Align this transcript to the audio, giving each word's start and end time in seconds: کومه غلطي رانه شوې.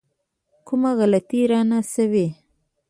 کومه 0.67 0.91
غلطي 0.99 1.41
رانه 1.51 1.79
شوې. 1.93 2.27